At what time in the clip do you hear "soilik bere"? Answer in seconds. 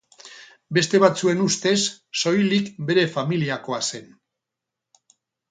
2.21-3.05